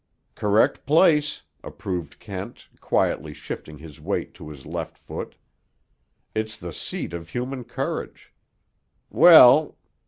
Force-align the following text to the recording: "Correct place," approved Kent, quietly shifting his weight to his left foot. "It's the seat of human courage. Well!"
"Correct 0.33 0.83
place," 0.87 1.43
approved 1.63 2.17
Kent, 2.17 2.67
quietly 2.79 3.35
shifting 3.35 3.77
his 3.77 4.01
weight 4.01 4.33
to 4.33 4.49
his 4.49 4.65
left 4.65 4.97
foot. 4.97 5.35
"It's 6.33 6.57
the 6.57 6.73
seat 6.73 7.13
of 7.13 7.29
human 7.29 7.63
courage. 7.63 8.33
Well!" 9.11 9.77